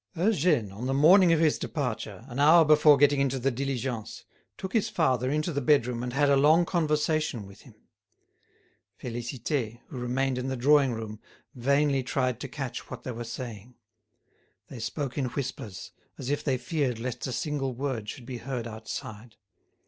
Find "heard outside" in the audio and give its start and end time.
18.39-19.35